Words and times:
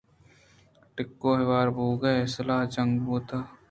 ٹکّ 0.95 1.21
ءَ 1.29 1.39
ہوار 1.39 1.67
بُوئگے 1.75 2.15
سَلاہ 2.33 2.69
جنگ 2.73 2.93
بُوئگءَ 3.05 3.39